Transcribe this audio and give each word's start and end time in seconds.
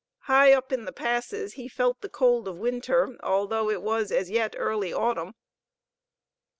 High 0.21 0.51
up 0.51 0.71
in 0.71 0.85
the 0.85 0.91
passes 0.91 1.53
he 1.53 1.67
felt 1.67 2.01
the 2.01 2.09
cold 2.09 2.47
of 2.47 2.57
Winter, 2.57 3.15
although 3.21 3.69
it 3.69 3.83
was 3.83 4.11
as 4.11 4.31
yet 4.31 4.55
early 4.57 4.91
Autumn. 4.91 5.35